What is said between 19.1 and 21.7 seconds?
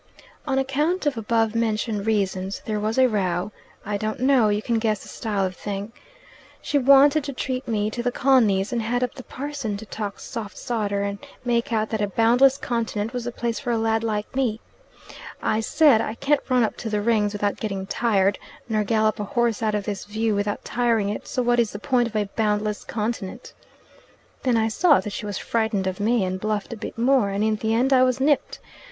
a horse out of this view without tiring it, so what is